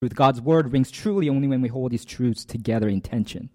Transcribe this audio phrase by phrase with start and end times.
[0.00, 0.14] truth.
[0.14, 3.50] God's word rings truly only when we hold these truths together in tension.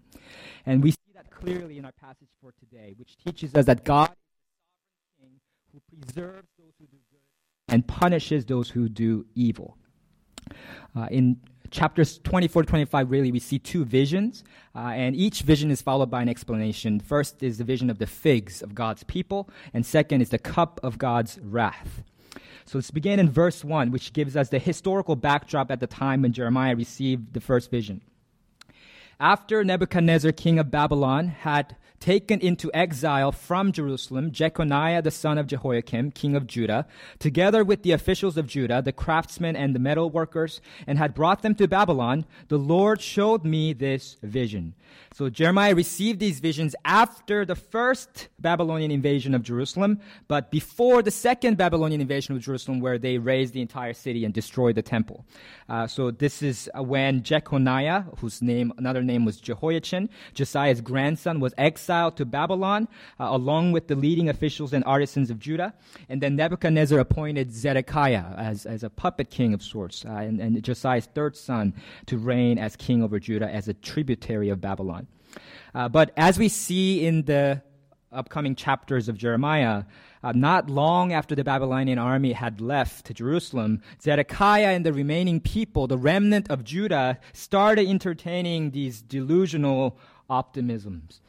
[0.66, 4.10] And we see that clearly in our passage for today, which teaches us that God
[4.10, 5.40] is the sovereign king
[5.72, 7.20] who preserves those who do good
[7.68, 9.76] and punishes those who do evil.
[10.94, 15.70] Uh, in chapters 24 to 25, really, we see two visions, uh, and each vision
[15.70, 17.00] is followed by an explanation.
[17.00, 20.78] First is the vision of the figs of God's people, and second is the cup
[20.82, 22.02] of God's wrath.
[22.66, 26.22] So let's begin in verse 1, which gives us the historical backdrop at the time
[26.22, 28.00] when Jeremiah received the first vision.
[29.20, 35.46] After Nebuchadnezzar, king of Babylon, had taken into exile from Jerusalem Jeconiah the son of
[35.46, 36.86] Jehoiakim, king of Judah,
[37.18, 41.42] together with the officials of Judah, the craftsmen and the metal workers, and had brought
[41.42, 44.74] them to Babylon, the Lord showed me this vision.
[45.14, 51.10] So Jeremiah received these visions after the first Babylonian invasion of Jerusalem, but before the
[51.10, 55.24] second Babylonian invasion of Jerusalem, where they razed the entire city and destroyed the temple.
[55.68, 61.54] Uh, so this is when Jeconiah, whose name another name was Jehoiachin, Josiah's grandson, was
[61.56, 62.88] exiled to Babylon,
[63.20, 65.74] uh, along with the leading officials and artisans of Judah.
[66.08, 70.62] And then Nebuchadnezzar appointed Zedekiah as, as a puppet king of sorts, uh, and, and
[70.62, 71.74] Josiah's third son
[72.06, 75.06] to reign as king over Judah as a tributary of Babylon.
[75.74, 77.62] Uh, but as we see in the
[78.12, 79.84] upcoming chapters of Jeremiah,
[80.24, 85.86] uh, not long after the Babylonian army had left Jerusalem, Zedekiah and the remaining people,
[85.86, 89.98] the remnant of Judah, started entertaining these delusional
[90.30, 91.20] optimisms.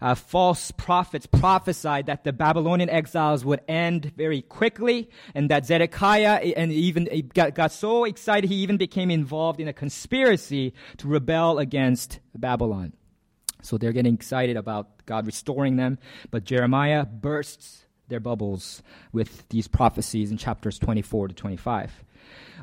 [0.00, 6.54] Uh, false prophets prophesied that the Babylonian exiles would end very quickly, and that Zedekiah
[6.56, 11.58] and even got, got so excited he even became involved in a conspiracy to rebel
[11.58, 12.92] against Babylon.
[13.62, 15.98] So they're getting excited about God restoring them,
[16.30, 22.04] but Jeremiah bursts their bubbles with these prophecies in chapters 24 to 25.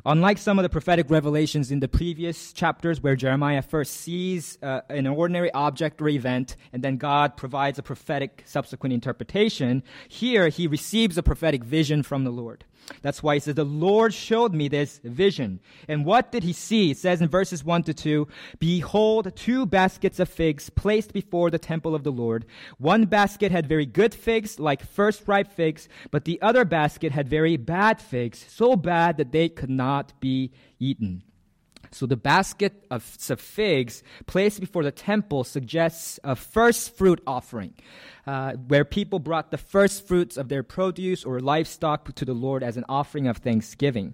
[0.06, 4.81] Unlike some of the prophetic revelations in the previous chapters, where Jeremiah first sees uh,
[4.89, 10.66] an ordinary object or event, and then God provides a prophetic subsequent interpretation, here he
[10.66, 12.66] receives a prophetic vision from the Lord.
[13.02, 15.60] That's why he says, The Lord showed me this vision.
[15.88, 16.92] And what did he see?
[16.92, 18.28] It says in verses 1 to 2
[18.60, 22.46] Behold, two baskets of figs placed before the temple of the Lord.
[22.78, 27.28] One basket had very good figs, like first ripe figs, but the other basket had
[27.28, 31.23] very bad figs, so bad that they could not be eaten.
[31.92, 37.74] So the basket of, figs placed before the temple suggests a first fruit offering
[38.26, 42.64] uh, where people brought the first fruits of their produce or livestock to the Lord
[42.64, 44.14] as an offering of thanksgiving.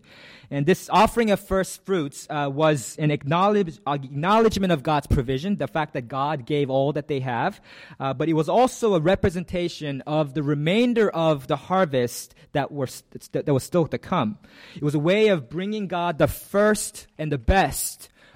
[0.50, 5.68] And this offering of first fruits uh, was an acknowledge, acknowledgement of God's provision, the
[5.68, 7.62] fact that God gave all that they have,
[8.00, 12.88] uh, but it was also a representation of the remainder of the harvest that, were,
[13.34, 14.38] that was still to come.
[14.76, 17.67] It was a way of bringing God the first and the best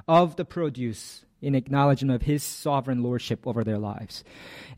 [0.07, 4.23] of the produce in acknowledgement of his sovereign lordship over their lives.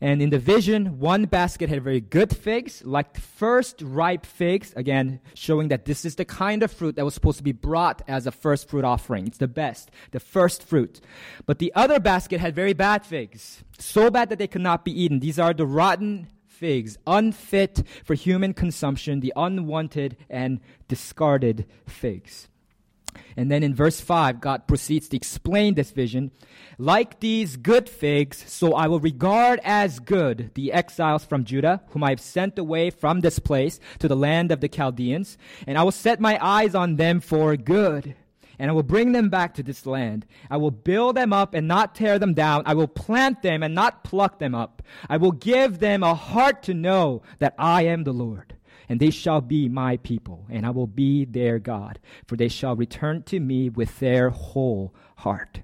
[0.00, 5.20] And in the vision, one basket had very good figs, like first ripe figs, again,
[5.34, 8.26] showing that this is the kind of fruit that was supposed to be brought as
[8.26, 9.26] a first fruit offering.
[9.26, 11.00] It's the best, the first fruit.
[11.44, 15.02] But the other basket had very bad figs, so bad that they could not be
[15.02, 15.20] eaten.
[15.20, 22.48] These are the rotten figs, unfit for human consumption, the unwanted and discarded figs.
[23.36, 26.30] And then in verse 5, God proceeds to explain this vision.
[26.78, 32.04] Like these good figs, so I will regard as good the exiles from Judah, whom
[32.04, 35.82] I have sent away from this place to the land of the Chaldeans, and I
[35.82, 38.14] will set my eyes on them for good.
[38.56, 40.26] And I will bring them back to this land.
[40.48, 42.62] I will build them up and not tear them down.
[42.66, 44.80] I will plant them and not pluck them up.
[45.08, 48.54] I will give them a heart to know that I am the Lord
[48.88, 52.76] and they shall be my people, and I will be their God, for they shall
[52.76, 55.60] return to me with their whole heart.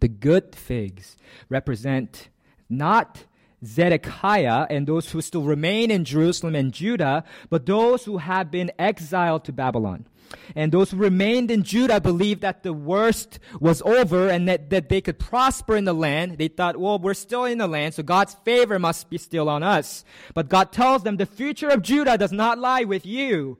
[0.00, 1.16] The good figs
[1.48, 2.28] represent
[2.68, 3.24] not
[3.64, 8.70] Zedekiah and those who still remain in Jerusalem and Judah, but those who have been
[8.78, 10.06] exiled to Babylon.
[10.54, 14.88] And those who remained in Judah believed that the worst was over and that, that
[14.88, 16.38] they could prosper in the land.
[16.38, 19.62] They thought, well, we're still in the land, so God's favor must be still on
[19.62, 20.04] us.
[20.34, 23.58] But God tells them the future of Judah does not lie with you,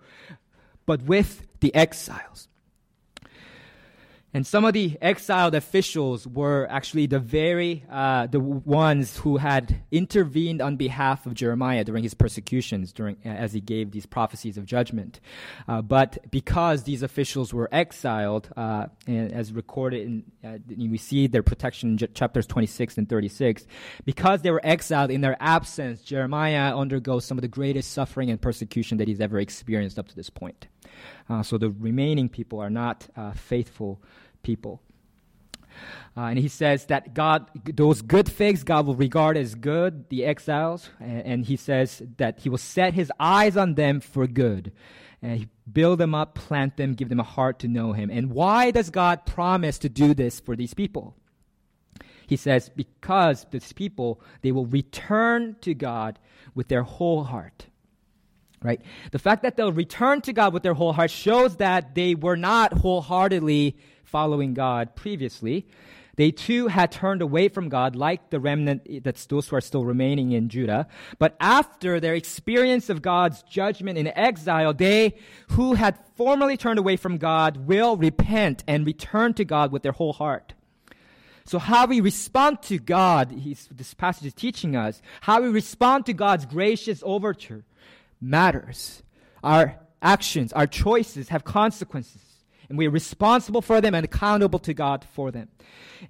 [0.87, 2.48] but with the exiles.
[4.35, 9.81] And some of the exiled officials were actually the very uh, the ones who had
[9.91, 14.67] intervened on behalf of Jeremiah during his persecutions, during as he gave these prophecies of
[14.67, 15.21] judgment.
[15.67, 21.27] Uh, but because these officials were exiled, uh, and as recorded in, uh, we see
[21.27, 23.67] their protection in chapters 26 and 36.
[24.05, 28.39] Because they were exiled in their absence, Jeremiah undergoes some of the greatest suffering and
[28.39, 30.69] persecution that he's ever experienced up to this point.
[31.29, 34.01] Uh, so the remaining people are not uh, faithful
[34.43, 34.81] people.
[36.17, 40.25] Uh, and he says that God, those good figs, God will regard as good, the
[40.25, 40.91] exiles.
[41.01, 44.73] And, and, he says that he will set his eyes on them for good.
[45.23, 48.11] And he build them up, plant them, give them a heart to know him.
[48.11, 51.15] And why does God promise to do this for these people?
[52.27, 56.19] He says, because these people, they will return to God
[56.55, 57.67] with their whole heart.
[58.63, 58.81] Right?
[59.13, 62.37] The fact that they'll return to God with their whole heart shows that they were
[62.37, 65.67] not wholeheartedly following God previously.
[66.17, 69.85] They too had turned away from God, like the remnant that's those who are still
[69.85, 70.89] remaining in Judah.
[71.21, 75.15] But after their experience of God's judgment in exile, they
[75.51, 79.93] who had formerly turned away from God will repent and return to God with their
[79.93, 80.55] whole heart.
[81.45, 83.31] So how we respond to God,
[83.71, 87.65] this passage is teaching us, how we respond to God's gracious overture
[88.21, 89.03] matters.
[89.43, 92.23] Our actions, our choices have consequences.
[92.69, 95.49] And we are responsible for them and accountable to God for them.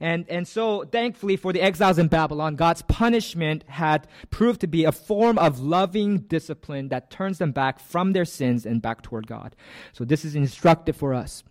[0.01, 4.85] And, and so, thankfully, for the exiles in Babylon, God's punishment had proved to be
[4.85, 9.29] a form of loving discipline that turns them back from their sins and back toward
[9.29, 9.55] God.
[9.93, 11.45] So, this is instructive for us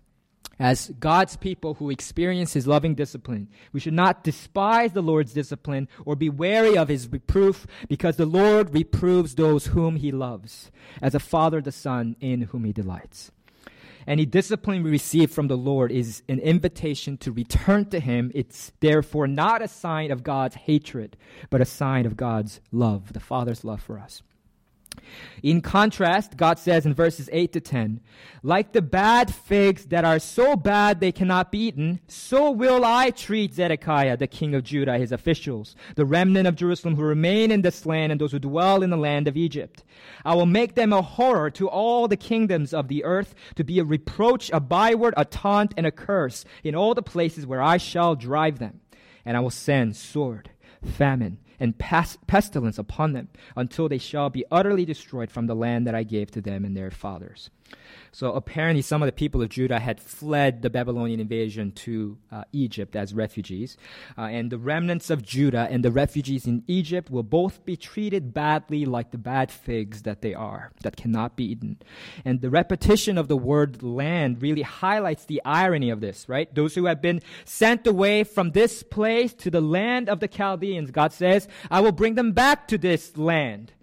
[0.59, 3.47] as God's people who experience his loving discipline.
[3.71, 8.25] We should not despise the Lord's discipline or be wary of his reproof because the
[8.25, 10.71] Lord reproves those whom he loves,
[11.01, 13.31] as a father the son in whom he delights.
[14.07, 18.31] Any discipline we receive from the Lord is an invitation to return to him.
[18.33, 21.17] It's therefore not a sign of God's hatred,
[21.49, 24.23] but a sign of God's love, the Father's love for us.
[25.43, 28.01] In contrast, God says in verses 8 to 10,
[28.43, 33.11] like the bad figs that are so bad they cannot be eaten, so will I
[33.11, 37.61] treat Zedekiah, the king of Judah, his officials, the remnant of Jerusalem who remain in
[37.61, 39.83] this land and those who dwell in the land of Egypt.
[40.25, 43.79] I will make them a horror to all the kingdoms of the earth, to be
[43.79, 47.77] a reproach, a byword, a taunt, and a curse in all the places where I
[47.77, 48.81] shall drive them.
[49.25, 50.49] And I will send sword,
[50.83, 55.95] famine, and pestilence upon them until they shall be utterly destroyed from the land that
[55.95, 57.49] I gave to them and their fathers.
[58.11, 62.45] So apparently, some of the people of Judah had fled the Babylonian invasion to uh,
[62.51, 63.77] Egypt as refugees.
[64.17, 68.33] Uh, and the remnants of Judah and the refugees in Egypt will both be treated
[68.33, 71.77] badly like the bad figs that they are, that cannot be eaten.
[72.25, 76.53] And the repetition of the word land really highlights the irony of this, right?
[76.53, 80.91] Those who have been sent away from this place to the land of the Chaldeans,
[80.91, 83.73] God says, I will bring them back to this land.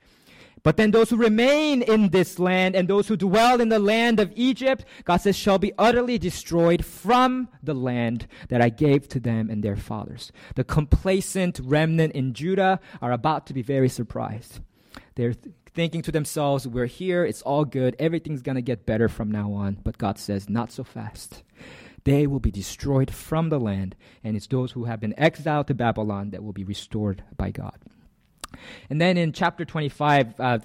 [0.64, 4.18] But then those who remain in this land and those who dwell in the land
[4.18, 9.20] of Egypt, God says, shall be utterly destroyed from the land that I gave to
[9.20, 10.32] them and their fathers.
[10.56, 14.60] The complacent remnant in Judah are about to be very surprised.
[15.16, 19.10] They're th- thinking to themselves, we're here, it's all good, everything's going to get better
[19.10, 19.78] from now on.
[19.84, 21.42] But God says, not so fast.
[22.04, 25.74] They will be destroyed from the land, and it's those who have been exiled to
[25.74, 27.78] Babylon that will be restored by God.
[28.90, 30.58] And then in chapter 25, uh,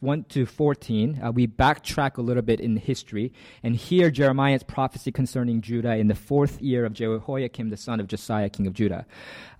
[0.00, 3.32] 1 to 14, uh, we backtrack a little bit in history
[3.62, 8.06] and hear Jeremiah's prophecy concerning Judah in the fourth year of Jehoiakim, the son of
[8.06, 9.06] Josiah, king of Judah.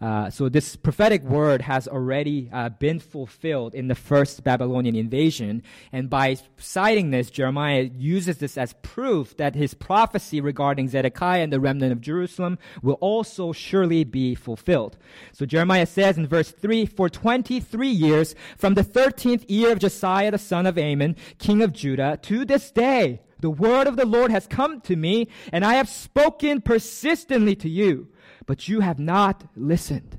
[0.03, 5.63] Uh, so this prophetic word has already uh, been fulfilled in the first Babylonian invasion.
[5.93, 11.51] And by citing this, Jeremiah uses this as proof that his prophecy regarding Zedekiah and
[11.51, 14.99] the remnant of Jerusalem will also surely be fulfilled.
[15.33, 20.34] So Jeremiah says in verse 3, For 23 years, from the 13th year of Josiah
[20.35, 24.31] the son of Amon, king of Judah, to this day, the word of the Lord
[24.31, 28.09] has come to me, and I have spoken persistently to you
[28.47, 30.19] but you have not listened.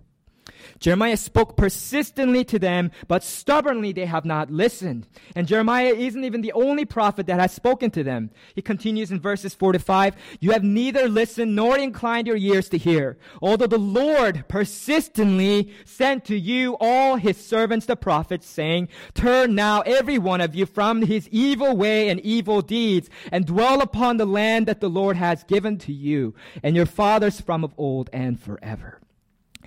[0.80, 5.08] Jeremiah spoke persistently to them, but stubbornly they have not listened.
[5.36, 8.32] And Jeremiah isn't even the only prophet that has spoken to them.
[8.56, 12.70] He continues in verses 4 to 5, You have neither listened nor inclined your ears
[12.70, 18.90] to hear, although the Lord persistently sent to you all his servants the prophets, saying,
[19.14, 23.82] Turn now every one of you from his evil way and evil deeds, and dwell
[23.82, 27.74] upon the land that the Lord has given to you, and your fathers from of
[27.78, 29.00] old and forever.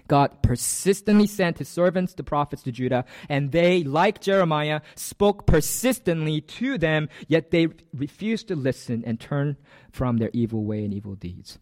[0.08, 6.40] God persistently sent his servants, the prophets, to Judah, and they, like Jeremiah, spoke persistently
[6.40, 9.56] to them, yet they refused to listen and turn
[9.92, 11.58] from their evil way and evil deeds.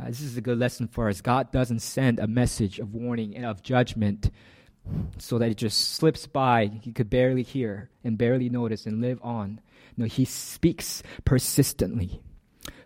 [0.00, 1.20] Uh, this is a good lesson for us.
[1.20, 4.30] God doesn't send a message of warning and of judgment
[5.18, 6.70] so that it just slips by.
[6.82, 9.60] He could barely hear and barely notice and live on.
[9.96, 12.22] No, He speaks persistently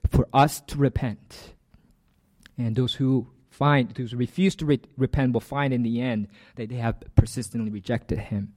[0.08, 1.54] for us to repent.
[2.56, 3.28] And those who
[3.62, 6.26] find, who refuse to re- repent will find in the end
[6.56, 8.54] that they have persistently rejected him.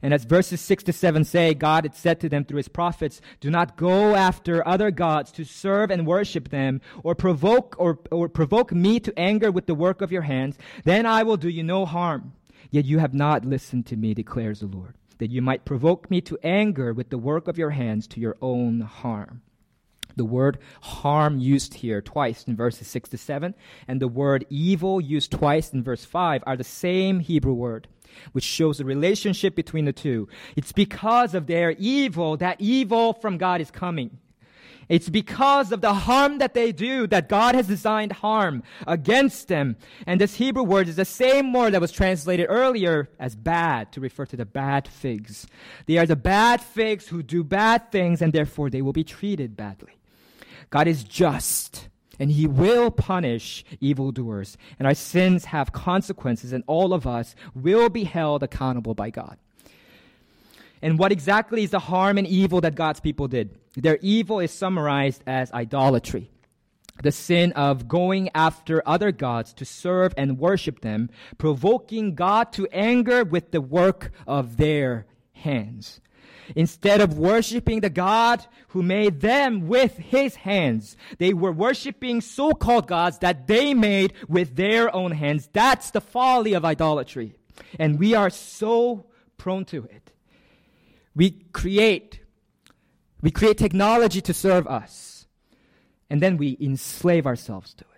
[0.00, 3.20] And as verses 6 to 7 say, God had said to them through his prophets,
[3.40, 8.28] Do not go after other gods to serve and worship them, or provoke, or, or
[8.28, 10.56] provoke me to anger with the work of your hands.
[10.84, 12.32] Then I will do you no harm.
[12.70, 16.20] Yet you have not listened to me, declares the Lord, that you might provoke me
[16.20, 19.42] to anger with the work of your hands to your own harm.
[20.18, 23.54] The word harm used here twice in verses 6 to 7,
[23.86, 27.86] and the word evil used twice in verse 5 are the same Hebrew word,
[28.32, 30.28] which shows the relationship between the two.
[30.56, 34.18] It's because of their evil that evil from God is coming.
[34.88, 39.76] It's because of the harm that they do that God has designed harm against them.
[40.06, 44.00] And this Hebrew word is the same word that was translated earlier as bad to
[44.00, 45.46] refer to the bad figs.
[45.86, 49.56] They are the bad figs who do bad things and therefore they will be treated
[49.56, 49.97] badly.
[50.70, 54.56] God is just and he will punish evildoers.
[54.78, 59.38] And our sins have consequences, and all of us will be held accountable by God.
[60.82, 63.56] And what exactly is the harm and evil that God's people did?
[63.76, 66.30] Their evil is summarized as idolatry.
[67.02, 72.66] The sin of going after other gods to serve and worship them, provoking God to
[72.72, 76.00] anger with the work of their hands.
[76.56, 82.52] Instead of worshiping the God who made them with his hands, they were worshiping so
[82.52, 85.48] called gods that they made with their own hands.
[85.52, 87.34] That's the folly of idolatry.
[87.78, 90.12] And we are so prone to it.
[91.14, 92.20] We create,
[93.20, 95.26] we create technology to serve us,
[96.08, 97.88] and then we enslave ourselves to it.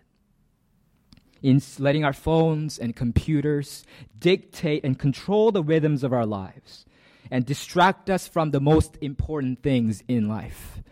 [1.43, 3.85] In letting our phones and computers
[4.19, 6.85] dictate and control the rhythms of our lives
[7.31, 10.83] and distract us from the most important things in life.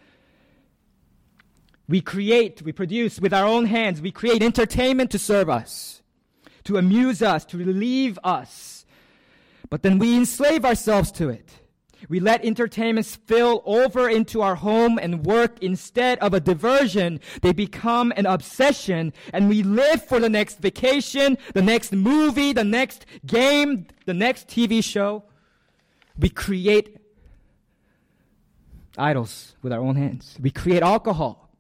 [1.89, 6.03] We create, we produce with our own hands, we create entertainment to serve us,
[6.65, 8.85] to amuse us, to relieve us.
[9.71, 11.51] But then we enslave ourselves to it.
[12.09, 17.21] We let entertainment spill over into our home and work instead of a diversion.
[17.43, 22.65] They become an obsession and we live for the next vacation, the next movie, the
[22.65, 25.25] next game, the next TV show.
[26.19, 26.97] We create
[28.97, 30.37] idols with our own hands.
[30.41, 31.51] We create alcohol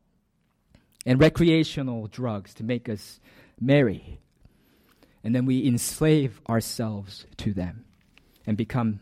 [1.07, 3.21] and recreational drugs to make us
[3.61, 4.19] merry.
[5.23, 7.85] And then we enslave ourselves to them
[8.47, 9.00] and become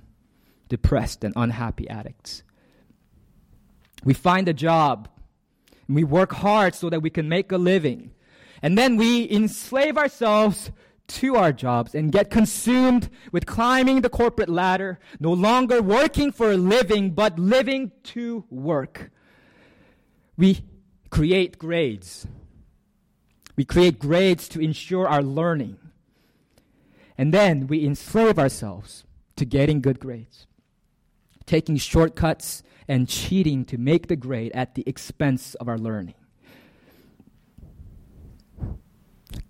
[0.68, 2.42] depressed and unhappy addicts.
[4.04, 5.08] We find a job
[5.86, 8.12] and we work hard so that we can make a living.
[8.62, 10.70] And then we enslave ourselves
[11.08, 16.50] to our jobs and get consumed with climbing the corporate ladder, no longer working for
[16.52, 19.10] a living, but living to work.
[20.36, 20.64] We
[21.10, 22.26] create grades.
[23.56, 25.78] We create grades to ensure our learning.
[27.16, 29.04] And then we enslave ourselves
[29.36, 30.46] to getting good grades,
[31.46, 36.14] taking shortcuts and cheating to make the grade at the expense of our learning.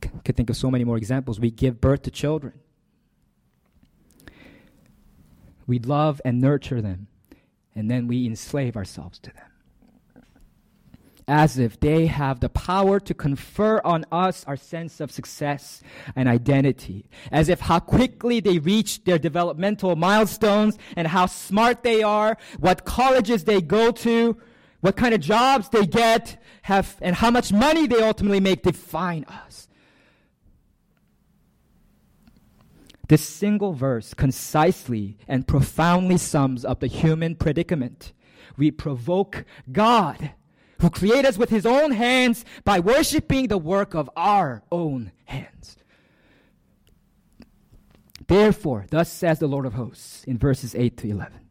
[0.00, 1.40] Could think of so many more examples.
[1.40, 2.54] We give birth to children.
[5.66, 7.08] We love and nurture them,
[7.74, 9.42] and then we enslave ourselves to them.
[11.28, 15.82] As if they have the power to confer on us our sense of success
[16.14, 17.08] and identity.
[17.32, 22.84] As if how quickly they reach their developmental milestones and how smart they are, what
[22.84, 24.36] colleges they go to,
[24.82, 29.24] what kind of jobs they get, have, and how much money they ultimately make define
[29.24, 29.65] us.
[33.08, 38.12] This single verse concisely and profoundly sums up the human predicament.
[38.56, 40.32] We provoke God,
[40.80, 45.76] who created us with his own hands, by worshiping the work of our own hands.
[48.26, 51.45] Therefore, thus says the Lord of hosts in verses 8 to 11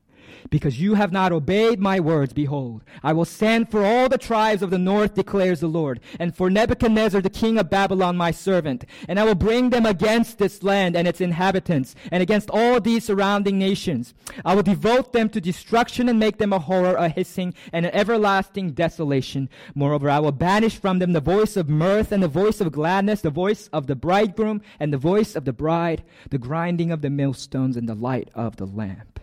[0.50, 4.62] because you have not obeyed my words, behold, I will send for all the tribes
[4.62, 8.86] of the north, declares the Lord, and for Nebuchadnezzar, the king of Babylon, my servant.
[9.08, 13.06] And I will bring them against this land and its inhabitants, and against all these
[13.06, 14.14] surrounding nations.
[14.44, 17.94] I will devote them to destruction and make them a horror, a hissing, and an
[17.94, 19.50] everlasting desolation.
[19.74, 23.22] Moreover, I will banish from them the voice of mirth and the voice of gladness,
[23.22, 27.10] the voice of the bridegroom and the voice of the bride, the grinding of the
[27.10, 29.15] millstones and the light of the lamp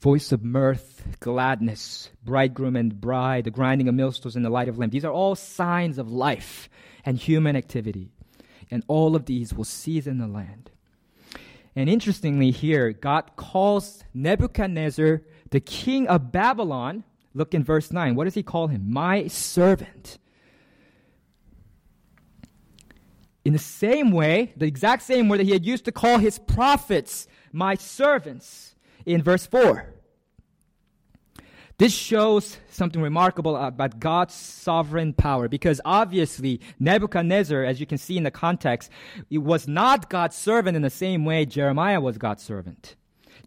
[0.00, 4.78] voice of mirth, gladness, bridegroom and bride, the grinding of millstones, and the light of
[4.78, 4.92] lamp.
[4.92, 6.68] These are all signs of life
[7.04, 8.10] and human activity.
[8.70, 10.70] And all of these will season the land.
[11.74, 17.04] And interestingly, here, God calls Nebuchadnezzar the king of Babylon.
[17.34, 18.14] Look in verse 9.
[18.14, 18.90] What does he call him?
[18.90, 20.18] My servant.
[23.44, 26.38] In the same way, the exact same way that he had used to call his
[26.38, 28.75] prophets my servants
[29.06, 29.94] in verse 4.
[31.78, 38.16] This shows something remarkable about God's sovereign power because obviously Nebuchadnezzar, as you can see
[38.16, 38.90] in the context,
[39.30, 42.96] it was not God's servant in the same way Jeremiah was God's servant.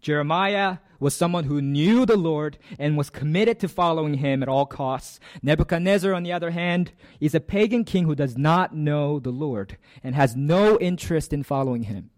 [0.00, 4.64] Jeremiah was someone who knew the Lord and was committed to following him at all
[4.64, 5.18] costs.
[5.42, 9.76] Nebuchadnezzar, on the other hand, is a pagan king who does not know the Lord
[10.04, 12.10] and has no interest in following him.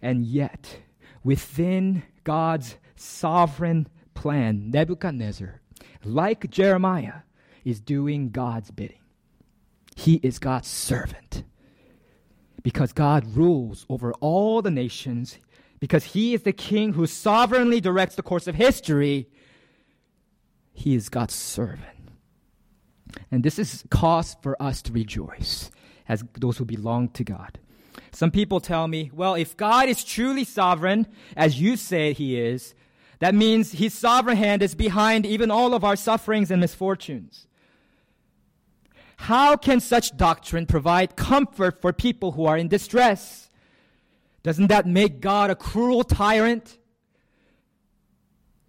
[0.00, 0.78] And yet,
[1.24, 5.60] within God's sovereign plan, Nebuchadnezzar,
[6.04, 7.22] like Jeremiah,
[7.64, 9.00] is doing God's bidding.
[9.96, 11.44] He is God's servant.
[12.62, 15.38] Because God rules over all the nations,
[15.78, 19.28] because he is the king who sovereignly directs the course of history,
[20.72, 22.10] he is God's servant.
[23.30, 25.70] And this is cause for us to rejoice
[26.08, 27.58] as those who belong to God.
[28.12, 32.74] Some people tell me, well, if God is truly sovereign, as you say he is,
[33.20, 37.46] that means his sovereign hand is behind even all of our sufferings and misfortunes.
[39.16, 43.50] How can such doctrine provide comfort for people who are in distress?
[44.42, 46.78] Doesn't that make God a cruel tyrant?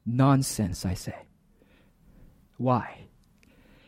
[0.05, 1.15] Nonsense, I say.
[2.57, 3.07] Why?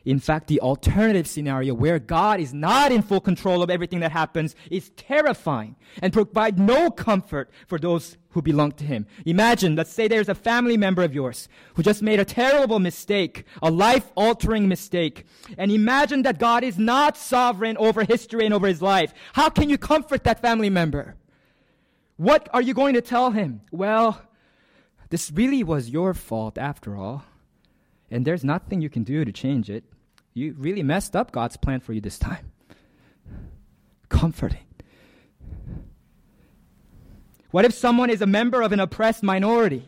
[0.05, 4.11] In fact, the alternative scenario where God is not in full control of everything that
[4.11, 9.05] happens is terrifying and provide no comfort for those who belong to Him.
[9.25, 13.45] Imagine, let's say there's a family member of yours who just made a terrible mistake,
[13.61, 15.25] a life altering mistake.
[15.57, 19.13] And imagine that God is not sovereign over history and over his life.
[19.33, 21.15] How can you comfort that family member?
[22.17, 23.61] What are you going to tell him?
[23.71, 24.21] Well,
[25.09, 27.23] this really was your fault after all,
[28.11, 29.83] and there's nothing you can do to change it.
[30.33, 32.51] You really messed up God's plan for you this time.
[34.09, 34.65] Comforting.
[37.51, 39.87] What if someone is a member of an oppressed minority?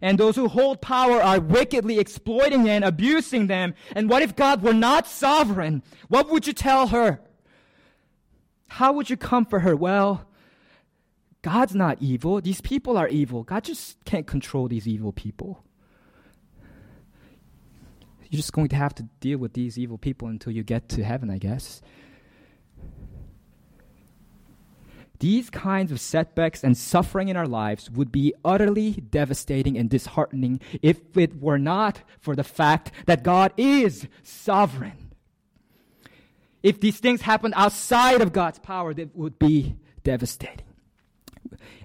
[0.00, 3.74] And those who hold power are wickedly exploiting and abusing them.
[3.94, 5.82] And what if God were not sovereign?
[6.08, 7.20] What would you tell her?
[8.68, 9.76] How would you comfort her?
[9.76, 10.26] Well,
[11.42, 12.40] God's not evil.
[12.40, 13.42] These people are evil.
[13.42, 15.62] God just can't control these evil people.
[18.32, 21.04] You're just going to have to deal with these evil people until you get to
[21.04, 21.82] heaven, I guess.
[25.18, 30.62] These kinds of setbacks and suffering in our lives would be utterly devastating and disheartening
[30.80, 35.12] if it were not for the fact that God is sovereign.
[36.62, 40.71] If these things happened outside of God's power, it would be devastating.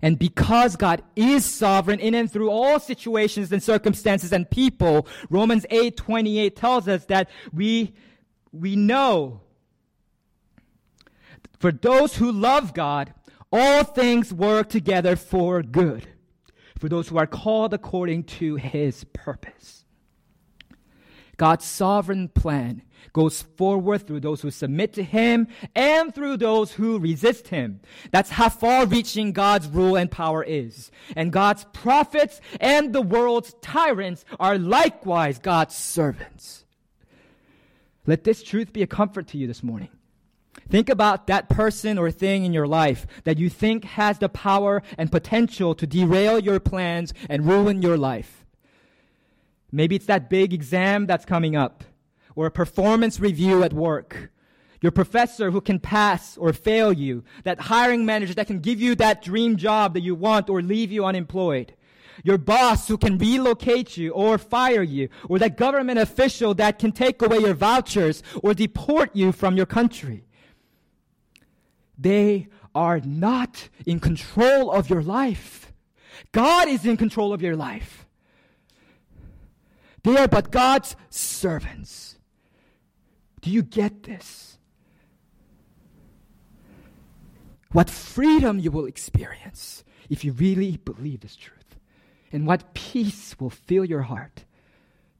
[0.01, 5.65] And because God is sovereign in and through all situations and circumstances and people, Romans
[5.69, 7.93] 8 28 tells us that we,
[8.51, 9.41] we know
[11.59, 13.13] for those who love God,
[13.51, 16.07] all things work together for good,
[16.77, 19.76] for those who are called according to his purpose.
[21.37, 22.81] God's sovereign plan
[23.13, 27.79] goes forward through those who submit to him and through those who resist him.
[28.11, 30.91] That's how far reaching God's rule and power is.
[31.15, 36.65] And God's prophets and the world's tyrants are likewise God's servants.
[38.05, 39.89] Let this truth be a comfort to you this morning.
[40.69, 44.81] Think about that person or thing in your life that you think has the power
[44.97, 48.36] and potential to derail your plans and ruin your life.
[49.71, 51.83] Maybe it's that big exam that's coming up
[52.35, 54.31] or a performance review at work.
[54.81, 57.23] Your professor who can pass or fail you.
[57.43, 60.91] That hiring manager that can give you that dream job that you want or leave
[60.91, 61.73] you unemployed.
[62.23, 65.09] Your boss who can relocate you or fire you.
[65.27, 69.65] Or that government official that can take away your vouchers or deport you from your
[69.65, 70.25] country.
[71.97, 75.73] They are not in control of your life.
[76.31, 78.06] God is in control of your life.
[80.07, 82.15] They are but God's servants.
[83.41, 84.57] Do you get this?
[87.73, 91.75] What freedom you will experience if you really believe this truth.
[92.31, 94.45] And what peace will fill your heart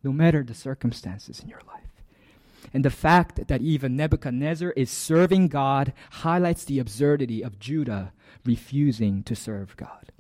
[0.04, 2.04] no matter the circumstances in your life.
[2.74, 8.14] And the fact that even Nebuchadnezzar is serving God highlights the absurdity of Judah
[8.46, 10.14] refusing to serve God.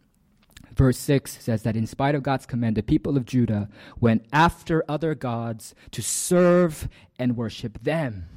[0.77, 3.67] Verse 6 says that in spite of God's command, the people of Judah
[3.99, 6.87] went after other gods to serve
[7.17, 8.27] and worship them.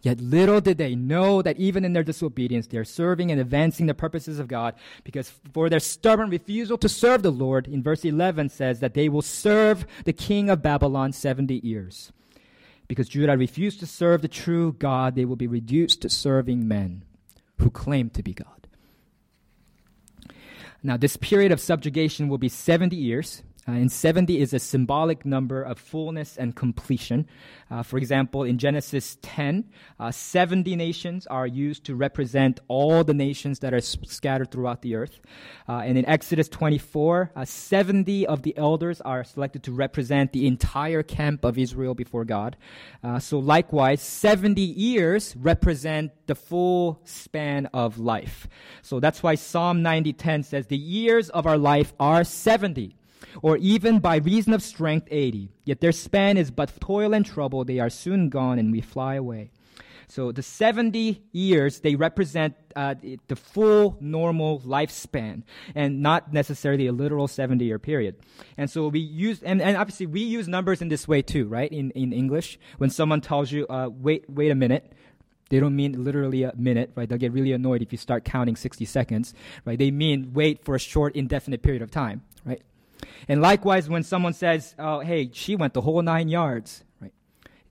[0.00, 3.86] Yet little did they know that even in their disobedience, they are serving and advancing
[3.86, 8.04] the purposes of God, because for their stubborn refusal to serve the Lord, in verse
[8.04, 12.12] 11 says that they will serve the king of Babylon 70 years.
[12.86, 17.04] Because Judah refused to serve the true God, they will be reduced to serving men
[17.58, 18.61] who claim to be God.
[20.82, 23.42] Now, this period of subjugation will be 70 years.
[23.66, 27.28] Uh, and 70 is a symbolic number of fullness and completion.
[27.70, 29.64] Uh, for example, in Genesis 10,
[30.00, 34.96] uh, 70 nations are used to represent all the nations that are scattered throughout the
[34.96, 35.20] earth.
[35.68, 40.48] Uh, and in Exodus 24, uh, 70 of the elders are selected to represent the
[40.48, 42.56] entire camp of Israel before God.
[43.04, 48.48] Uh, so likewise, 70 years represent the full span of life.
[48.82, 52.96] So that's why Psalm 90:10 says, "The years of our life are 70."
[53.42, 55.50] Or even by reason of strength 80.
[55.64, 57.64] Yet their span is but toil and trouble.
[57.64, 59.50] They are soon gone, and we fly away.
[60.12, 62.96] So the 70 years, they represent uh,
[63.28, 65.42] the full normal lifespan
[65.74, 68.16] and not necessarily a literal 70 year period.
[68.58, 71.72] And so we use, and, and obviously we use numbers in this way too, right?
[71.72, 74.92] In, in English, when someone tells you, uh, wait, wait a minute,
[75.48, 77.08] they don't mean literally a minute, right?
[77.08, 79.32] They'll get really annoyed if you start counting 60 seconds,
[79.64, 79.78] right?
[79.78, 82.60] They mean wait for a short, indefinite period of time, right?
[83.28, 87.12] And likewise, when someone says, oh, hey, she went the whole nine yards, right?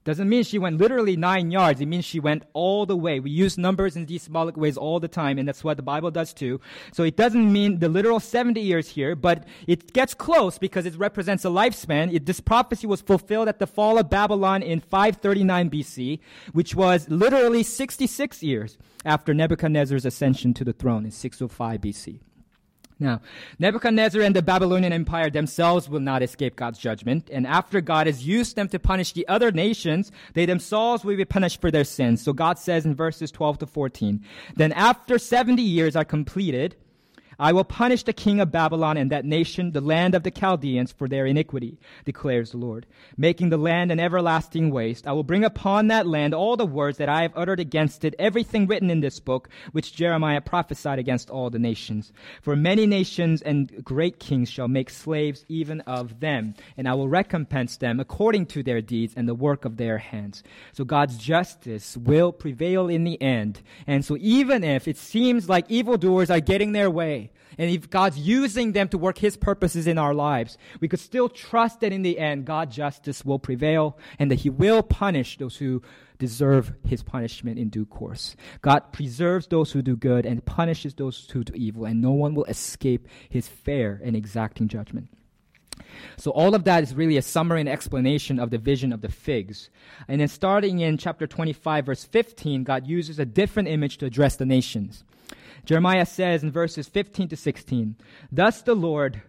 [0.03, 1.79] Doesn't mean she went literally nine yards.
[1.79, 3.19] It means she went all the way.
[3.19, 6.09] We use numbers in these symbolic ways all the time, and that's what the Bible
[6.09, 6.59] does too.
[6.91, 10.95] So it doesn't mean the literal 70 years here, but it gets close because it
[10.95, 12.11] represents a lifespan.
[12.11, 16.19] It, this prophecy was fulfilled at the fall of Babylon in 539 BC,
[16.51, 22.19] which was literally 66 years after Nebuchadnezzar's ascension to the throne in 605 BC.
[23.01, 23.21] Now,
[23.57, 28.27] Nebuchadnezzar and the Babylonian Empire themselves will not escape God's judgment, and after God has
[28.27, 32.21] used them to punish the other nations, they themselves will be punished for their sins.
[32.21, 34.23] So God says in verses 12 to 14,
[34.55, 36.75] Then after 70 years are completed,
[37.41, 40.91] I will punish the king of Babylon and that nation, the land of the Chaldeans,
[40.91, 42.85] for their iniquity, declares the Lord,
[43.17, 45.07] making the land an everlasting waste.
[45.07, 48.13] I will bring upon that land all the words that I have uttered against it,
[48.19, 52.13] everything written in this book, which Jeremiah prophesied against all the nations.
[52.43, 57.09] For many nations and great kings shall make slaves even of them, and I will
[57.09, 60.43] recompense them according to their deeds and the work of their hands.
[60.73, 63.63] So God's justice will prevail in the end.
[63.87, 68.17] And so even if it seems like evildoers are getting their way, and if God's
[68.17, 72.01] using them to work His purposes in our lives, we could still trust that in
[72.01, 75.81] the end, God's justice will prevail and that He will punish those who
[76.17, 78.35] deserve His punishment in due course.
[78.61, 82.35] God preserves those who do good and punishes those who do evil, and no one
[82.35, 85.09] will escape His fair and exacting judgment.
[86.17, 89.09] So all of that is really a summary and explanation of the vision of the
[89.09, 89.69] figs.
[90.07, 94.35] And then starting in chapter 25 verse 15, God uses a different image to address
[94.35, 95.03] the nations.
[95.65, 97.95] Jeremiah says in verses 15 to 16,
[98.31, 99.21] Thus the Lord,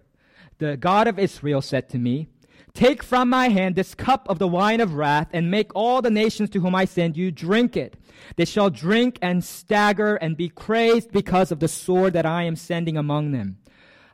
[0.58, 2.28] the God of Israel, said to me,
[2.74, 6.10] Take from my hand this cup of the wine of wrath, and make all the
[6.10, 7.96] nations to whom I send you drink it.
[8.36, 12.56] They shall drink and stagger and be crazed because of the sword that I am
[12.56, 13.58] sending among them.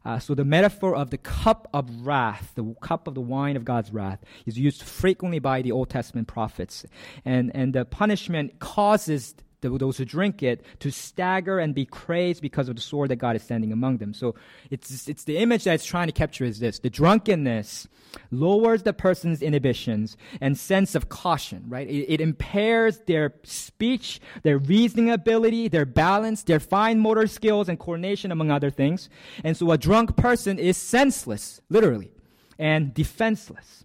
[0.04, 3.64] Uh, so the metaphor of the cup of wrath, the cup of the wine of
[3.64, 6.86] God's wrath, is used frequently by the Old Testament prophets,
[7.24, 12.68] and and the punishment causes those who drink it to stagger and be crazed because
[12.68, 14.14] of the sword that God is sending among them.
[14.14, 14.34] So
[14.70, 16.78] it's, it's the image that it's trying to capture is this.
[16.78, 17.88] The drunkenness
[18.30, 21.88] lowers the person's inhibitions and sense of caution, right?
[21.88, 27.78] It, it impairs their speech, their reasoning ability, their balance, their fine motor skills and
[27.78, 29.08] coordination, among other things.
[29.44, 32.12] And so a drunk person is senseless, literally,
[32.58, 33.84] and defenseless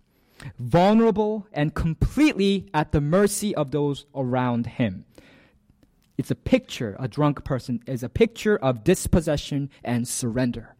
[0.60, 5.06] vulnerable and completely at the mercy of those around him.
[6.18, 10.76] It's a picture, a drunk person is a picture of dispossession and surrender.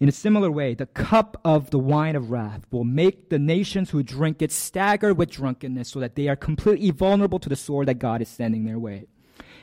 [0.00, 3.90] In a similar way, the cup of the wine of wrath will make the nations
[3.90, 7.88] who drink it stagger with drunkenness so that they are completely vulnerable to the sword
[7.88, 9.06] that God is sending their way.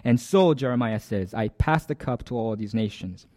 [0.03, 3.27] And so, Jeremiah says, I pass the cup to all these nations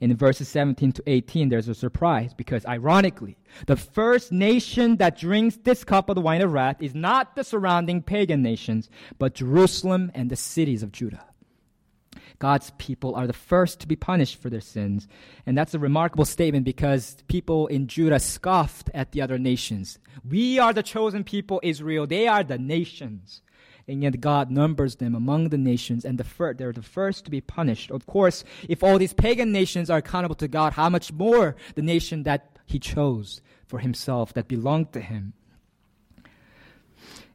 [0.00, 5.56] in verses 17 to 18, there's a surprise because ironically, the first nation that drinks
[5.56, 10.10] this cup of the wine of wrath is not the surrounding pagan nations, but Jerusalem
[10.14, 11.24] and the cities of Judah.
[12.38, 15.08] God's people are the first to be punished for their sins.
[15.46, 19.98] And that's a remarkable statement because people in Judah scoffed at the other nations.
[20.28, 22.06] We are the chosen people, Israel.
[22.06, 23.40] They are the nations
[23.88, 27.30] and yet God numbers them among the nations, and the fir- they're the first to
[27.30, 27.90] be punished.
[27.90, 31.82] Of course, if all these pagan nations are accountable to God, how much more the
[31.82, 35.34] nation that He chose for Himself, that belonged to Him.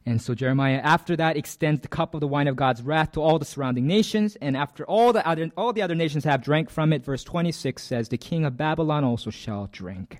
[0.04, 3.22] And so Jeremiah, after that, extends the cup of the wine of God's wrath to
[3.22, 4.36] all the surrounding nations.
[4.40, 7.82] And after all the other, all the other nations have drank from it, verse 26
[7.82, 10.18] says, The king of Babylon also shall drink.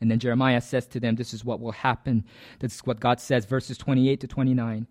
[0.00, 2.24] And then Jeremiah says to them, This is what will happen.
[2.58, 4.86] This is what God says, verses 28 to 29.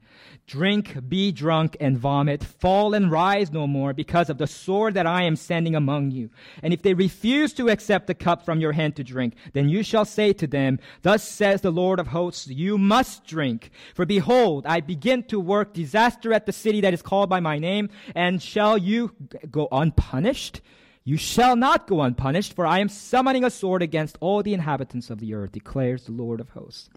[0.48, 5.08] Drink, be drunk, and vomit, fall and rise no more, because of the sword that
[5.08, 6.30] I am sending among you.
[6.64, 9.84] And if they refuse to accept the cup from your hand to drink, then you
[9.84, 13.72] shall say to them, Thus says the Lord of hosts, You must drink.
[13.96, 17.60] For behold, I begin to work disaster at the city that is called by my
[17.60, 19.16] name, and shall you
[19.50, 20.62] go unpunished?
[21.04, 25.10] You shall not go unpunished, for I am summoning a sword against all the inhabitants
[25.10, 26.90] of the earth, declares the Lord of hosts.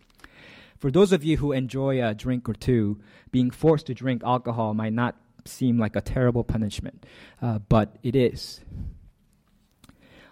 [0.78, 4.74] For those of you who enjoy a drink or two, being forced to drink alcohol
[4.74, 7.06] might not seem like a terrible punishment,
[7.40, 8.60] uh, but it is.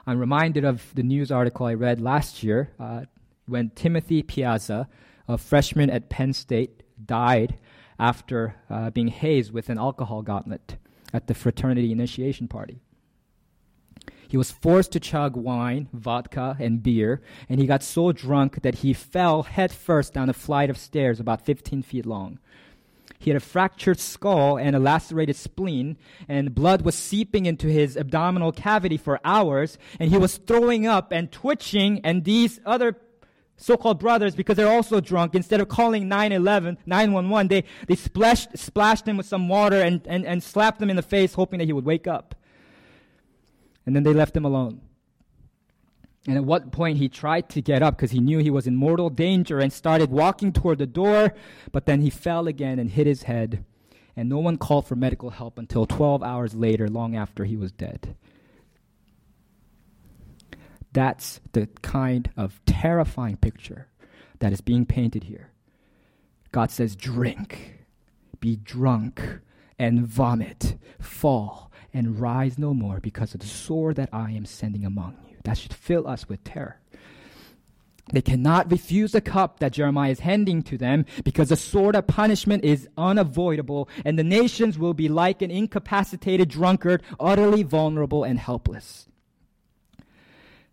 [0.07, 3.03] I'm reminded of the news article I read last year uh,
[3.47, 4.89] when Timothy Piazza,
[5.29, 7.59] a freshman at Penn State, died
[7.99, 10.79] after uh, being hazed with an alcohol gauntlet
[11.13, 12.81] at the fraternity initiation party.
[14.31, 18.77] He was forced to chug wine, vodka, and beer, and he got so drunk that
[18.77, 22.39] he fell headfirst down a flight of stairs about 15 feet long.
[23.19, 25.97] He had a fractured skull and a lacerated spleen,
[26.29, 31.11] and blood was seeping into his abdominal cavity for hours, and he was throwing up
[31.11, 32.99] and twitching, and these other
[33.57, 39.09] so-called brothers, because they're also drunk, instead of calling 911, 911, they, they splashed, splashed
[39.09, 41.73] him with some water and, and, and slapped him in the face, hoping that he
[41.73, 42.37] would wake up.
[43.87, 44.81] And then they left him alone.
[46.27, 48.77] And at what point he tried to get up because he knew he was in
[48.77, 51.35] mortal danger and started walking toward the door,
[51.73, 53.65] but then he fell again and hit his head.
[54.17, 57.73] And no one called for medical help until 12 hours later, long after he was
[57.73, 58.17] dead.
[60.93, 63.89] That's the kind of terrifying picture
[64.41, 65.53] that is being painted here.
[66.53, 67.87] God says, Drink,
[68.41, 69.23] be drunk,
[69.79, 74.85] and vomit, fall, and rise no more because of the sword that I am sending
[74.85, 75.37] among you.
[75.45, 76.79] That should fill us with terror.
[78.13, 82.07] They cannot refuse the cup that Jeremiah is handing to them because the sword of
[82.07, 88.39] punishment is unavoidable, and the nations will be like an incapacitated drunkard, utterly vulnerable and
[88.39, 89.07] helpless.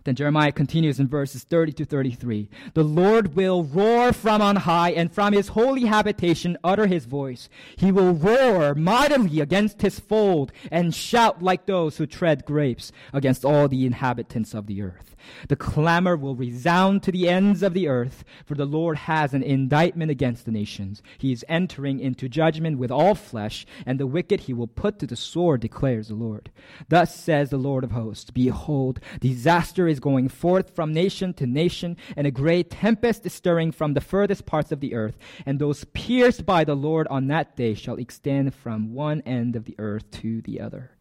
[0.08, 2.48] Then Jeremiah continues in verses 30 to 33.
[2.76, 7.50] The Lord will roar from on high and from his holy habitation utter his voice.
[7.76, 13.44] He will roar mightily against his fold and shout like those who tread grapes against
[13.44, 15.18] all the inhabitants of the earth.
[15.48, 19.44] The clamor will resound to the ends of the earth, for the Lord has an
[19.44, 21.02] indictment against the nations.
[21.18, 25.08] He is entering into judgment with all flesh, and the wicked he will put to
[25.08, 26.52] the sword, declares the Lord.
[26.90, 31.98] Thus says the Lord of hosts Behold, disaster is going forth from nation to nation,
[32.16, 35.86] and a great tempest is stirring from the furthest parts of the earth, and those
[35.94, 40.10] pierced by the Lord on that day shall extend from one end of the earth
[40.12, 40.92] to the other.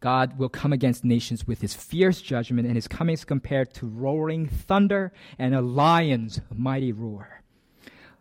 [0.00, 3.86] God will come against nations with his fierce judgment, and his coming is compared to
[3.86, 7.42] roaring thunder and a lion's mighty roar.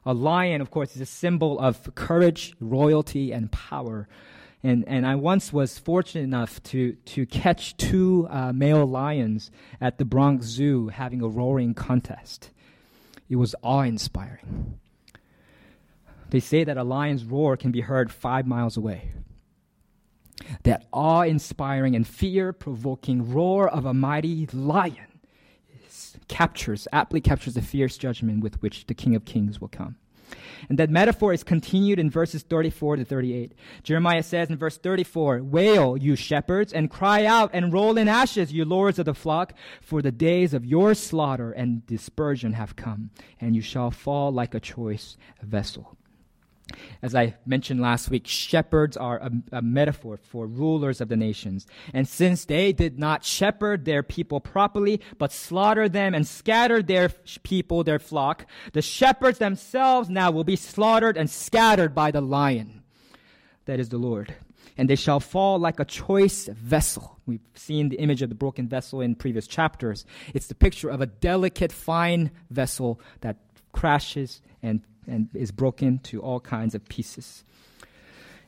[0.05, 4.07] A lion, of course, is a symbol of courage, royalty, and power.
[4.61, 9.97] And, and I once was fortunate enough to, to catch two uh, male lions at
[9.97, 12.51] the Bronx Zoo having a roaring contest.
[13.29, 14.79] It was awe inspiring.
[16.29, 19.11] They say that a lion's roar can be heard five miles away
[20.63, 25.07] that awe inspiring and fear provoking roar of a mighty lion
[26.27, 29.95] captures, aptly captures the fierce judgment with which the King of Kings will come.
[30.67, 33.53] And that metaphor is continued in verses 34 to 38.
[33.83, 38.51] Jeremiah says in verse 34, Wail, you shepherds, and cry out and roll in ashes,
[38.51, 43.11] you lords of the flock, for the days of your slaughter and dispersion have come,
[43.39, 45.97] and you shall fall like a choice vessel.
[47.01, 51.65] As I mentioned last week, shepherds are a, a, metaphor for rulers of the nations.
[51.93, 57.09] And since they did not shepherd their people properly, but slaughtered them and scattered their
[57.43, 62.83] people, their flock, the shepherds themselves now will be slaughtered and scattered by the lion.
[63.65, 64.33] That is the Lord.
[64.77, 67.19] And they shall fall like a choice vessel.
[67.25, 70.05] We've seen the image of the broken vessel in previous chapters.
[70.33, 73.37] It's the picture of a delicate, fine vessel that
[73.71, 77.43] crashes and and is broken to all kinds of pieces.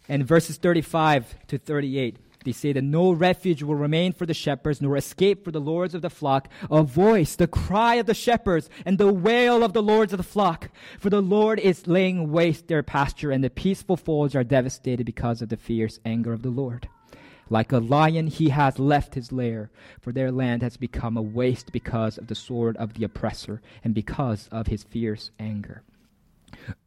[0.08, 4.82] And verses 35 to 38, they say that no refuge will remain for the shepherds,
[4.82, 6.50] nor escape for the lords of the flock.
[6.70, 10.24] A voice, the cry of the shepherds, and the wail of the lords of the
[10.24, 10.70] flock.
[11.00, 15.42] For the Lord is laying waste their pasture, and the peaceful folds are devastated because
[15.42, 16.88] of the fierce anger of the Lord.
[17.50, 19.70] Like a lion, he has left his lair,
[20.00, 23.94] for their land has become a waste because of the sword of the oppressor, and
[23.94, 25.84] because of his fierce anger.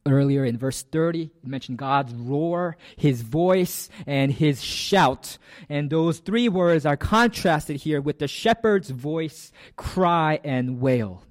[0.07, 5.39] Earlier in verse 30, it mentioned God's roar, his voice, and his shout.
[5.69, 11.23] And those three words are contrasted here with the shepherd's voice, cry, and wail.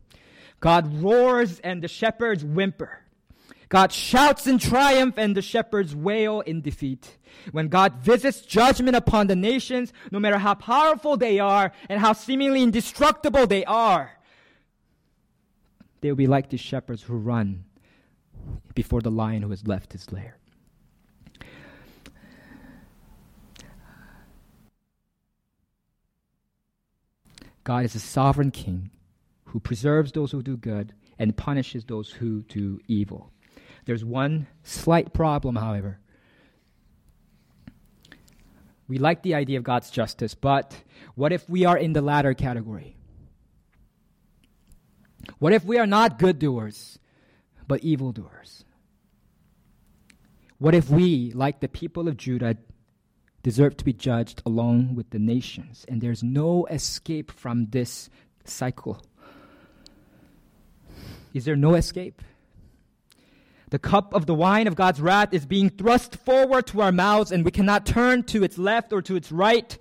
[0.59, 2.99] God roars and the shepherds whimper.
[3.69, 7.17] God shouts in triumph and the shepherds wail in defeat.
[7.51, 12.13] When God visits judgment upon the nations, no matter how powerful they are and how
[12.13, 14.11] seemingly indestructible they are,
[16.01, 17.65] they will be like the shepherds who run
[18.75, 20.37] before the lion who has left his lair.
[27.63, 28.91] God is a sovereign king
[29.45, 33.31] who preserves those who do good and punishes those who do evil.
[33.85, 35.99] There's one slight problem, however.
[38.87, 40.75] We like the idea of God's justice, but
[41.15, 42.97] what if we are in the latter category?
[45.39, 46.99] What if we are not good doers,
[47.67, 48.65] but evildoers?
[50.57, 52.57] What if we, like the people of Judah,
[53.41, 58.09] deserve to be judged along with the nations, and there's no escape from this
[58.45, 59.05] cycle?
[61.33, 62.21] Is there no escape?
[63.71, 67.31] The cup of the wine of God's wrath is being thrust forward to our mouths,
[67.31, 69.77] and we cannot turn to its left or to its right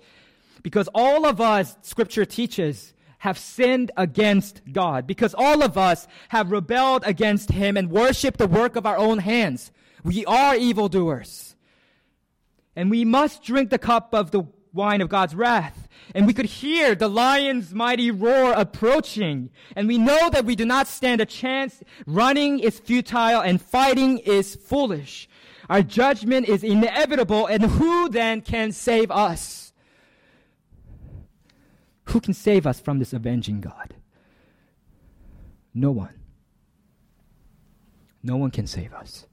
[0.63, 2.92] because all of us, Scripture teaches,
[3.23, 5.07] have sinned against God.
[5.07, 9.19] Because all of us have rebelled against Him and worshiped the work of our own
[9.19, 9.71] hands.
[10.03, 11.55] We are evildoers.
[12.75, 15.87] And we must drink the cup of the wine of God's wrath.
[16.13, 19.51] And we could hear the lion's mighty roar approaching.
[19.73, 21.81] And we know that we do not stand a chance.
[22.05, 25.29] Running is futile and fighting is foolish.
[25.69, 27.45] Our judgment is inevitable.
[27.45, 29.62] And who then can save us?
[32.05, 33.95] Who can save us from this avenging God?
[35.73, 36.19] No one.
[38.21, 39.25] No one can save us.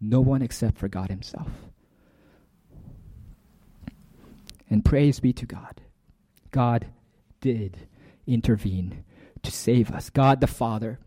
[0.00, 1.48] No one except for God Himself.
[4.70, 5.80] And praise be to God.
[6.50, 6.86] God
[7.40, 7.88] did
[8.26, 9.04] intervene
[9.42, 10.10] to save us.
[10.10, 10.98] God the Father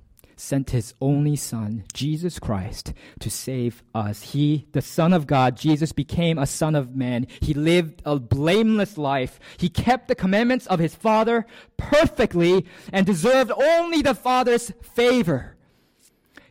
[0.42, 4.24] sent his only Son, Jesus Christ, to save us.
[4.34, 7.28] He, the Son of God, Jesus, became a Son of Man.
[7.42, 9.40] He lived a blameless life.
[9.58, 11.46] He kept the commandments of his Father
[11.78, 15.56] perfectly and deserved only the Father's favor.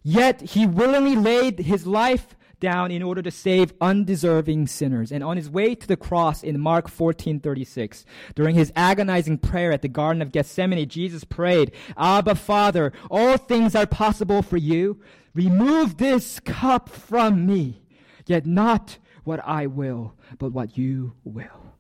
[0.03, 5.10] Yet he willingly laid his life down in order to save undeserving sinners.
[5.10, 9.82] And on his way to the cross in Mark 14:36, during his agonizing prayer at
[9.82, 15.00] the Garden of Gethsemane, Jesus prayed, "Abba, Father, all things are possible for you.
[15.34, 17.82] Remove this cup from me,
[18.26, 21.74] yet not what I will, but what you will."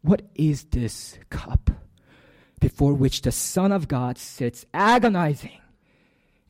[0.00, 1.70] What is this cup
[2.60, 5.58] before which the Son of God sits agonizing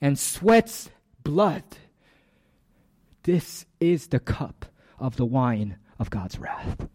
[0.01, 0.91] and sweats
[1.25, 1.65] blood?
[3.25, 4.67] This is the cup
[4.99, 6.89] of the wine of God's wrath.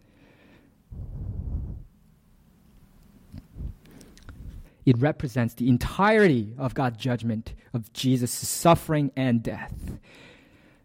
[4.86, 9.74] It represents the entirety of God's judgment of Jesus' suffering and death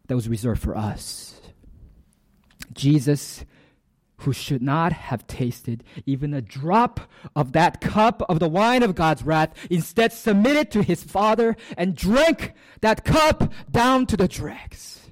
[0.07, 1.40] that was reserved for us.
[2.72, 3.44] Jesus,
[4.18, 7.01] who should not have tasted even a drop
[7.35, 11.96] of that cup of the wine of God's wrath, instead submitted to his Father and
[11.96, 15.08] drank that cup down to the dregs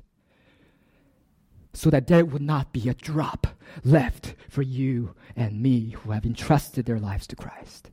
[1.77, 3.47] so that there would not be a drop
[3.85, 7.91] left for you and me who have entrusted their lives to Christ.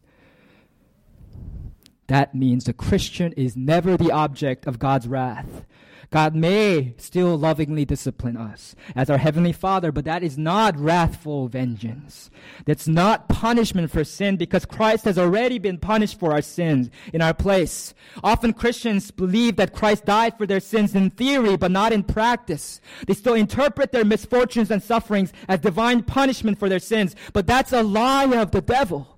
[2.07, 5.65] That means the Christian is never the object of God's wrath.
[6.13, 11.47] God may still lovingly discipline us as our Heavenly Father, but that is not wrathful
[11.47, 12.29] vengeance.
[12.67, 17.23] That's not punishment for sin because Christ has already been punished for our sins in
[17.23, 17.95] our place.
[18.23, 22.79] Often Christians believe that Christ died for their sins in theory, but not in practice.
[23.07, 27.73] They still interpret their misfortunes and sufferings as divine punishment for their sins, but that's
[27.73, 29.12] a lie of the devil.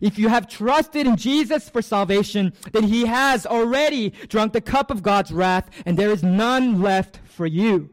[0.00, 4.90] If you have trusted in Jesus for salvation, then he has already drunk the cup
[4.90, 7.90] of God's wrath, and there is none left for you.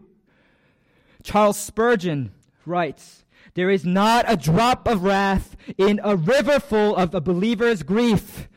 [1.24, 2.32] Charles Spurgeon
[2.66, 7.84] writes, There is not a drop of wrath in a river full of a believer's
[7.84, 8.48] grief.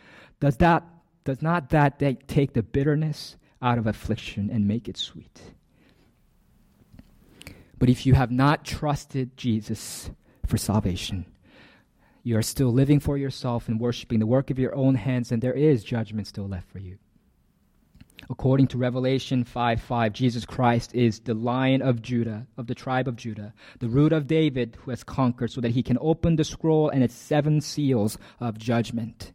[0.40, 0.85] Does that
[1.24, 5.40] does not that take the bitterness out of affliction and make it sweet?
[7.78, 10.11] But if you have not trusted Jesus
[10.46, 11.26] for salvation,
[12.23, 15.42] you are still living for yourself and worshiping the work of your own hands, and
[15.42, 16.98] there is judgment still left for you.
[18.31, 23.08] According to Revelation 5 5, Jesus Christ is the lion of Judah, of the tribe
[23.08, 26.44] of Judah, the root of David who has conquered, so that he can open the
[26.44, 29.33] scroll and its seven seals of judgment.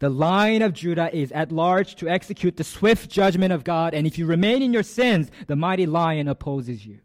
[0.00, 4.06] The Lion of Judah is at large to execute the swift judgment of God, and
[4.06, 6.98] if you remain in your sins, the mighty lion opposes you.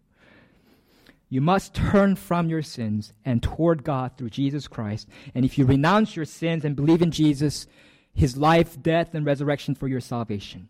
[1.32, 5.08] You must turn from your sins and toward God through Jesus Christ.
[5.34, 7.68] And if you renounce your sins and believe in Jesus,
[8.14, 10.68] his life, death, and resurrection for your salvation,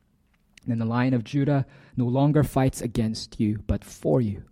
[0.68, 1.66] then the Lion of Judah
[1.98, 4.44] no longer fights against you, but for you.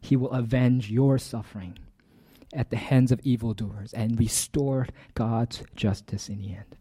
[0.00, 1.76] He will avenge your suffering
[2.54, 6.76] at the hands of evildoers and restore God's justice in the end.